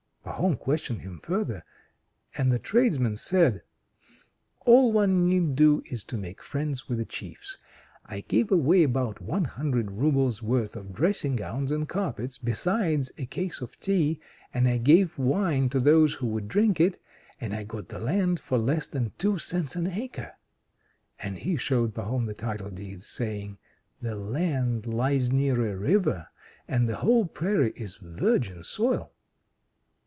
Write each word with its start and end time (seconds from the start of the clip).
Pahom 0.23 0.55
questioned 0.55 1.01
him 1.01 1.19
further, 1.19 1.65
and 2.37 2.51
the 2.51 2.59
tradesman 2.59 3.17
said: 3.17 3.63
"All 4.65 4.91
one 4.93 5.27
need 5.27 5.55
do 5.55 5.83
is 5.87 6.03
to 6.05 6.17
make 6.17 6.41
friends 6.41 6.87
with 6.87 6.99
the 6.99 7.05
chiefs. 7.05 7.57
I 8.05 8.21
gave 8.21 8.49
away 8.49 8.83
about 8.83 9.19
one 9.21 9.43
hundred 9.43 9.91
roubles' 9.91 10.41
worth 10.41 10.75
of 10.75 10.93
dressing 10.93 11.35
gowns 11.35 11.71
and 11.71 11.87
carpets, 11.89 12.37
besides 12.37 13.11
a 13.17 13.25
case 13.25 13.61
of 13.61 13.77
tea, 13.79 14.19
and 14.53 14.67
I 14.67 14.77
gave 14.77 15.17
wine 15.17 15.69
to 15.69 15.79
those 15.79 16.15
who 16.15 16.27
would 16.27 16.47
drink 16.47 16.79
it; 16.79 16.97
and 17.39 17.53
I 17.53 17.63
got 17.63 17.89
the 17.89 17.99
land 17.99 18.39
for 18.39 18.57
less 18.57 18.87
than 18.87 19.11
two 19.17 19.37
cents 19.37 19.75
an 19.75 19.87
acre. 19.87 20.35
And 21.19 21.39
he 21.39 21.55
showed 21.57 21.93
Pahom 21.93 22.25
the 22.25 22.33
title 22.33 22.69
deeds, 22.69 23.05
saying: 23.05 23.57
"The 24.01 24.15
land 24.15 24.85
lies 24.85 25.31
near 25.31 25.71
a 25.71 25.75
river, 25.75 26.27
and 26.67 26.87
the 26.87 26.97
whole 26.97 27.25
prairie 27.25 27.73
is 27.75 27.97
virgin 27.97 28.63
soil." 28.63 29.11